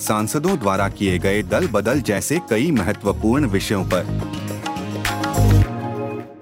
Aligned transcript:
सांसदों 0.00 0.58
द्वारा 0.58 0.88
किए 0.88 1.18
गए 1.18 1.42
दल 1.44 1.66
बदल 1.68 2.00
जैसे 2.02 2.38
कई 2.50 2.70
महत्वपूर्ण 2.70 3.46
विषयों 3.48 3.84
पर। 3.84 4.06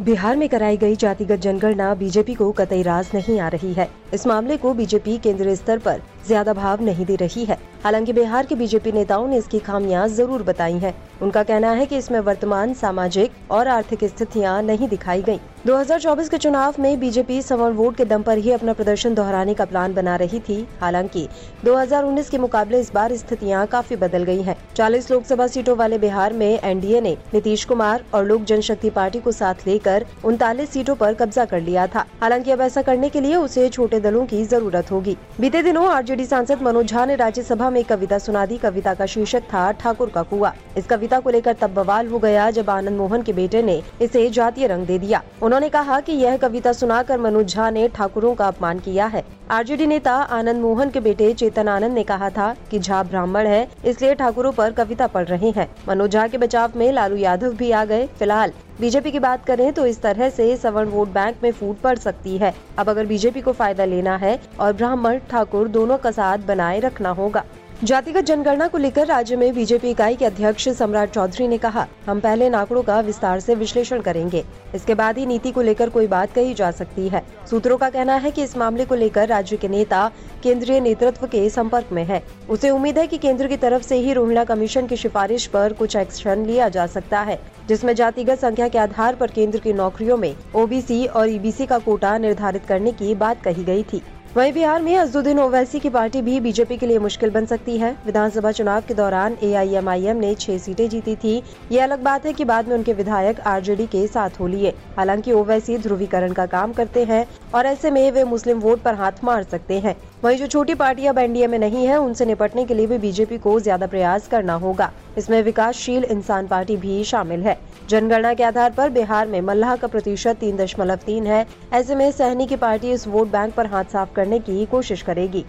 बिहार 0.00 0.36
में 0.36 0.48
कराई 0.48 0.76
गई 0.76 0.96
जातिगत 0.96 1.40
जनगणना 1.40 1.92
बीजेपी 1.94 2.34
को 2.34 2.50
कतई 2.52 2.82
राज 2.82 3.10
नहीं 3.14 3.38
आ 3.40 3.48
रही 3.48 3.72
है। 3.72 3.88
इस 4.14 4.26
मामले 4.26 4.56
को 4.56 4.72
बीजेपी 4.74 5.18
केंद्रीय 5.18 5.56
स्तर 5.56 5.78
पर 5.78 6.00
ज़्यादा 6.26 6.52
भाव 6.52 6.82
नहीं 6.84 7.06
दे 7.06 7.16
रही 7.16 7.44
है। 7.44 7.58
हालाँकि 7.84 8.12
बिहार 8.12 8.46
के 8.46 8.54
बीजेपी 8.54 8.90
नेताओं 8.92 9.26
ने 9.28 9.36
इसकी 9.36 9.58
खामियाँ 9.58 10.06
ज़रूर 10.08 10.42
बताई 10.42 10.78
हैं। 10.78 10.94
उनका 11.22 11.42
कहना 11.42 11.70
है 11.70 11.86
कि 11.86 11.96
इसमें 11.96 12.18
वर्तमान, 12.20 12.74
सामाजिक 12.74 13.32
और 13.50 13.68
आर्थिक 13.68 14.04
स्थितियाँ 14.04 14.60
नहीं 14.62 14.88
दिखाई 14.88 15.22
गई 15.22 15.40
2024 15.66 16.28
के 16.28 16.38
चुनाव 16.38 16.74
में 16.80 16.98
बीजेपी 17.00 17.40
सवर्ण 17.42 17.74
वोट 17.74 17.96
के 17.96 18.04
दम 18.04 18.22
पर 18.22 18.38
ही 18.38 18.50
अपना 18.52 18.72
प्रदर्शन 18.72 19.14
दोहराने 19.14 19.54
का 19.54 19.64
प्लान 19.64 19.94
बना 19.94 20.14
रही 20.16 20.40
थी 20.40 20.56
हालाँकि 20.80 21.26
2019 21.64 22.28
के 22.28 22.38
मुकाबले 22.38 22.80
इस 22.80 22.92
बार 22.94 23.14
स्थितियाँ 23.16 23.66
काफ़ी 23.66 23.96
बदल 23.96 24.22
गई 24.24 24.42
हैं। 24.42 24.56
40 24.76 25.10
लोकसभा 25.10 25.46
सीटों 25.46 25.76
वाले 25.76 25.98
बिहार 25.98 26.32
में 26.32 26.58
एनडीए 26.60 27.00
ने 27.00 27.16
नीतीश 27.34 27.64
कुमार 27.64 28.04
और 28.14 28.24
लोक 28.26 28.42
जनशक्ति 28.44 28.90
पार्टी 28.90 29.20
को 29.20 29.32
साथ 29.32 29.66
लेकर 29.66 30.06
उनतालीस 30.24 30.70
सीटों 30.70 30.94
पर 30.94 31.14
कब्जा 31.14 31.44
कर 31.44 31.60
लिया 31.60 31.86
था 31.86 32.04
हालाँकि 32.20 32.50
अब 32.50 32.60
ऐसा 32.60 32.82
करने 32.82 33.08
के 33.08 33.20
लिए 33.20 33.36
उसे 33.36 33.68
छोटे 33.68 34.00
दलों 34.00 34.26
की 34.26 34.44
ज़रूरत 34.44 34.90
होगी 34.92 35.16
बीते 35.40 35.62
दिनों 35.62 35.88
आरजेडी 35.90 36.26
सांसद 36.26 36.62
मनोज 36.62 36.86
झा 36.86 37.04
ने 37.06 37.16
राज्यसभा 37.16 37.70
में 37.72 37.82
कविता 37.84 38.18
सुना 38.18 38.44
दी। 38.46 38.56
कविता 38.58 38.94
का 38.94 39.06
शीर्षक 39.06 39.42
था, 39.44 39.70
ठाकुर 39.72 40.10
का 40.10 40.22
कुआ। 40.24 40.52
इस 40.76 40.86
कविता 40.86 41.20
को 41.20 41.30
लेकर 41.30 41.52
तब 41.52 41.74
बवाल 41.74 42.08
हो 42.08 42.18
गया 42.18 42.50
जब 42.50 42.70
आनंद 42.70 42.98
मोहन 42.98 43.22
के 43.22 43.32
बेटे 43.32 43.62
ने 43.62 43.82
इसे 44.02 44.28
जातीय 44.30 44.66
रंग 44.66 44.86
दे 44.86 44.98
दिया। 44.98 45.22
उन्होंने 45.42 45.68
कहा 45.68 46.00
कि 46.00 46.12
यह 46.14 46.36
कविता 46.38 46.72
सुनाकर 46.72 47.18
मनोज 47.20 47.54
झा 47.54 47.70
ने 47.70 47.88
ठाकुरों 47.88 48.34
का 48.34 48.46
अपमान 48.46 48.78
किया 48.78 49.06
है। 49.06 49.24
आरजेडी 49.50 49.86
नेता 49.86 50.12
आनंद 50.12 50.60
मोहन 50.62 50.90
के 50.90 51.00
बेटे 51.00 51.32
चेतन 51.34 51.68
आनंद 51.68 51.94
ने 51.94 52.02
कहा 52.04 52.28
था 52.30 52.54
कि 52.70 52.78
झा 52.78 53.02
ब्राह्मण 53.02 53.46
है, 53.46 53.68
इसलिए 53.84 54.14
ठाकुरों 54.14 54.52
पर 54.52 54.72
कविता 54.72 55.06
पढ़ 55.06 55.26
रहे 55.26 55.50
हैं। 55.50 55.68
मनोज 55.88 56.10
झा 56.10 56.26
के 56.28 56.38
बचाव 56.38 56.72
में 56.76 56.90
लालू 56.92 57.16
यादव 57.16 57.54
भी 57.54 57.70
आ 57.70 57.84
गए। 57.84 58.06
फ़िलहाल 58.08 58.52
बीजेपी 58.80 59.10
की 59.10 59.18
बात 59.18 59.44
करें 59.44 59.72
तो 59.72 59.84
इस 59.86 60.00
तरह 60.02 60.28
से 60.30 60.56
सवर्ण 60.56 60.88
वोट 60.90 61.08
बैंक 61.08 61.36
में 61.42 61.50
फूट 61.52 61.80
पड़ 61.80 61.96
सकती 61.98 62.36
है। 62.38 62.54
अब 62.78 62.88
अगर 62.90 63.06
बीजेपी 63.06 63.40
को 63.40 63.52
फ़ायदा 63.52 63.84
लेना 63.84 64.16
है 64.16 64.38
और 64.60 64.72
ब्राह्मण, 64.72 65.18
ठाकुर 65.30 65.68
दोनों 65.70 65.98
का 65.98 66.10
साथ 66.10 66.38
बनाए 66.38 66.80
रखना 66.80 67.10
होगा। 67.10 67.44
जातिगत 67.84 68.24
जनगणना 68.24 68.66
को 68.68 68.78
लेकर 68.78 69.06
राज्य 69.06 69.36
में 69.36 69.52
बीजेपी 69.54 69.90
इकाई 69.90 70.16
के 70.16 70.24
अध्यक्ष 70.24 70.68
सम्राट 70.70 71.10
चौधरी 71.10 71.46
ने 71.48 71.56
कहा, 71.58 71.86
हम 72.06 72.20
पहले 72.20 72.48
आंकड़ों 72.48 72.82
का 72.82 72.98
विस्तार 73.00 73.40
से 73.40 73.54
विश्लेषण 73.54 74.00
करेंगे। 74.00 74.44
इसके 74.74 74.94
बाद 74.94 75.18
ही 75.18 75.24
नीति 75.26 75.50
को 75.52 75.62
लेकर 75.62 75.88
कोई 75.88 76.06
बात 76.06 76.32
कही 76.32 76.54
जा 76.54 76.70
सकती 76.70 77.08
है। 77.08 77.22
सूत्रों 77.50 77.78
का 77.78 77.88
कहना 77.90 78.16
है 78.16 78.30
कि 78.30 78.42
इस 78.42 78.56
मामले 78.56 78.84
को 78.84 78.94
लेकर 78.94 79.28
राज्य 79.28 79.56
के 79.56 79.68
नेता 79.68 80.10
केंद्रीय 80.42 80.80
नेतृत्व 80.80 81.26
के 81.26 81.48
संपर्क 81.50 81.88
में 81.92 82.04
है। 82.04 82.22
उसे 82.50 82.70
उम्मीद 82.70 82.98
है 82.98 83.06
कि 83.06 83.18
केंद्र 83.18 83.48
की 83.48 83.56
तरफ़ 83.56 83.82
से 83.82 83.96
ही 83.96 84.12
रोहिणा 84.12 84.44
कमीशन 84.44 84.86
की 84.86 84.96
सिफारिश 84.96 85.46
पर 85.46 85.72
कुछ 85.72 85.96
एक्शन 85.96 86.46
लिया 86.46 86.68
जा 86.68 86.86
सकता 86.86 87.20
है, 87.20 87.38
जिसमें 87.68 87.94
जातिगत 87.94 88.38
संख्या 88.38 88.68
के 88.68 88.78
आधार 88.78 89.14
पर 89.14 89.30
केंद्र 89.30 89.58
की 89.58 89.72
नौकरियों 89.72 90.16
में 90.16 90.34
ओबीसी 90.54 91.04
और 91.06 91.28
ईबीसी 91.28 91.66
का 91.66 91.78
कोटा 91.80 92.16
निर्धारित 92.18 92.66
करने 92.66 92.92
की 92.92 93.14
बात 93.16 93.42
कही 93.42 93.64
गई 93.64 93.82
थी। 93.82 94.02
वहीं 94.36 94.52
बिहार 94.52 94.82
में 94.82 94.96
अजदुद्दीन 94.96 95.38
ओवैसी 95.40 95.78
की 95.80 95.88
पार्टी 95.90 96.20
भी 96.22 96.38
बीजेपी 96.40 96.76
के 96.76 96.86
लिए 96.86 96.98
मुश्किल 96.98 97.30
बन 97.30 97.46
सकती 97.46 97.76
है। 97.78 97.90
विधानसभा 98.06 98.52
चुनाव 98.52 98.82
के 98.88 98.94
दौरान 98.94 99.36
एआईएमआईएम 99.42 100.16
ने 100.16 100.34
छह 100.34 100.58
सीटें 100.58 100.88
जीती 100.88 101.16
थी। 101.16 101.42
ये 101.72 101.80
अलग 101.80 102.02
बात 102.02 102.26
है 102.26 102.32
कि 102.32 102.44
बाद 102.44 102.68
में 102.68 102.74
उनके 102.76 102.92
विधायक 102.92 103.40
आरजेडी 103.46 103.86
के 103.86 104.06
साथ 104.06 104.40
हो 104.40 104.46
लिए। 104.46 104.72
हालाँकि 104.96 105.32
ओवैसी 105.32 105.76
ध्रुवीकरण 105.78 106.32
का 106.32 106.46
काम 106.48 106.72
करते 106.72 107.04
हैं 107.04 107.26
और 107.54 107.66
ऐसे 107.66 107.90
में 107.90 108.10
वे 108.12 108.24
मुस्लिम 108.24 108.60
वोट 108.60 108.82
पर 108.82 108.94
हाथ 108.94 109.24
मार 109.24 109.42
सकते 109.42 109.78
हैं। 109.80 109.96
वहीं 110.24 110.38
जो 110.38 110.46
छोटी 110.46 110.74
पार्टी 110.76 111.06
अब 111.06 111.18
एनडीए 111.18 111.46
में 111.46 111.58
नहीं 111.58 111.86
है, 111.86 111.96
उनसे 111.98 112.24
निपटने 112.24 112.64
के 112.64 112.74
लिए 112.74 112.86
भी 112.86 112.98
बीजेपी 112.98 113.38
को 113.38 113.58
ज़्यादा 113.60 113.86
प्रयास 113.86 114.28
करना 114.28 114.54
होगा। 114.56 114.90
इसमें 115.18 115.42
विकासशील 115.42 116.04
इंसान 116.04 116.46
पार्टी 116.46 116.76
भी 116.76 117.02
शामिल 117.04 117.42
है। 117.42 117.58
जनगणना 117.88 118.34
के 118.34 118.42
आधार 118.42 118.70
पर 118.70 118.90
बिहार 118.90 119.26
में 119.26 119.40
मल्लाह 119.40 119.76
का 119.76 119.86
प्रतिशत 119.86 120.36
तीन 120.36 120.56
दशमलव 120.56 120.96
तीन 120.96 121.26
है। 121.26 121.46
ऐसे 121.72 121.94
में 121.94 122.10
सहनी 122.12 122.46
की 122.46 122.56
पार्टी 122.56 122.92
इस 122.92 123.06
वोट 123.08 123.28
बैंक 123.28 123.54
पर 123.54 123.66
हाथ 123.66 123.84
साफ़ 123.84 124.14
करने 124.14 124.38
की 124.38 124.64
कोशिश 124.66 125.02
करेगी। 125.02 125.44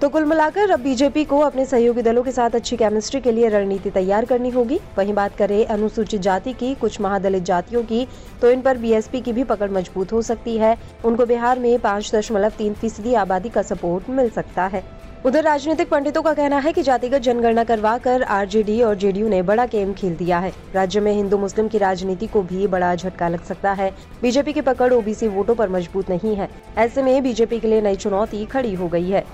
तो 0.00 0.08
कुल 0.08 0.24
मिलाकर 0.24 0.70
अब 0.70 0.80
बीजेपी 0.80 1.24
को 1.24 1.38
अपने 1.38 1.64
सहयोगी 1.64 2.02
दलों 2.02 2.22
के 2.22 2.32
साथ 2.32 2.54
अच्छी 2.54 2.76
केमिस्ट्री 2.76 3.20
के 3.20 3.32
लिए 3.32 3.48
रणनीति 3.48 3.90
तैयार 3.90 4.24
करनी 4.24 4.50
होगी। 4.50 4.78
वहीं 4.98 5.14
बात 5.14 5.36
करें 5.36 5.64
अनुसूचित 5.66 6.20
जाति 6.20 6.52
की, 6.52 6.74
कुछ 6.74 7.00
महादलित 7.00 7.42
जातियों 7.42 7.82
की 7.82 8.06
तो 8.42 8.50
इन 8.50 8.62
पर 8.62 8.78
बीएसपी 8.78 9.20
की 9.20 9.32
भी 9.32 9.44
पकड़ 9.44 9.70
मज़बूत 9.70 10.12
हो 10.12 10.22
सकती 10.22 10.56
है। 10.56 10.76
उनको 11.04 11.26
बिहार 11.26 11.58
में 11.58 11.78
पाँच 11.78 12.14
दशमलव 12.14 12.52
तीन 12.58 12.74
फ़ीसदी 12.74 13.14
आबादी 13.14 13.48
का 13.48 13.62
सपोर्ट 13.62 14.10
मिल 14.10 14.30
सकता 14.30 14.66
है। 14.66 14.82
उधर 15.24 15.42
राजनीतिक 15.42 15.88
पंडितों 15.88 16.20
का 16.22 16.32
कहना 16.34 16.56
है 16.58 16.72
कि 16.72 16.82
जातिगत 16.82 17.18
जनगणना 17.18 17.62
करवा 17.64 17.96
कर 17.98 18.22
आरजेडी 18.22 18.80
और 18.82 18.94
जेडीयू 18.94 19.28
ने 19.28 19.40
बड़ा 19.42 19.64
गेम 19.66 19.92
खेल 19.92 20.16
दिया 20.16 20.38
है। 20.38 20.52
राज्य 20.74 21.00
में 21.00 21.12
हिंदू 21.12 21.38
मुस्लिम 21.38 21.68
की 21.68 21.78
राजनीति 21.78 22.26
को 22.26 22.42
भी 22.42 22.66
बड़ा 22.66 22.94
झटका 22.94 23.28
लग 23.28 23.44
सकता 23.44 23.72
है। 23.72 23.90
बीजेपी 24.22 24.52
की 24.52 24.60
पकड़ 24.60 24.92
ओबीसी 24.92 25.28
वोटों 25.28 25.54
पर 25.54 25.68
मज़बूत 25.68 26.10
नहीं 26.10 26.34
है। 26.36 26.48
ऐसे 26.76 27.02
में 27.02 27.22
बीजेपी 27.22 27.60
के 27.60 27.68
लिए 27.68 27.80
नई 27.80 27.96
चुनौती 27.96 28.44
खड़ी 28.46 28.74
हो 28.74 28.88
गई 28.88 29.10
है। 29.10 29.24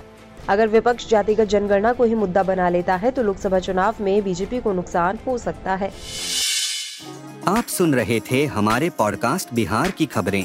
अगर 0.49 0.69
विपक्ष 0.69 1.09
जातिगत 1.09 1.49
जनगणना 1.49 1.93
को 1.93 2.05
ही 2.05 2.15
मुद्दा 2.15 2.43
बना 2.43 2.69
लेता 2.69 2.97
है 2.97 3.11
तो 3.11 3.23
लोकसभा 3.23 3.59
चुनाव 3.59 3.95
में 4.01 4.23
बीजेपी 4.25 4.61
को 4.61 4.73
नुकसान 4.73 5.19
हो 5.27 5.37
सकता 5.39 5.75
है। 5.75 5.91
आप 7.49 7.67
सुन 7.69 7.95
रहे 7.95 8.21
थे 8.31 8.47
हमारे 8.47 8.91
पॉडकास्ट 8.91 9.55
बिहार 9.55 9.91
की 9.91 10.07
खबरें। 10.07 10.45